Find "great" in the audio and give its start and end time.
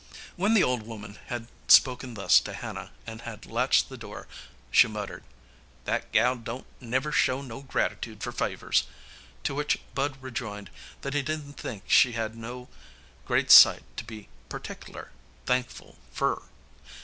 13.27-13.51